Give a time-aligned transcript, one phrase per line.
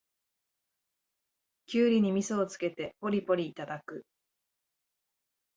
[1.67, 4.03] キュウリにみそをつけてポリポリいただく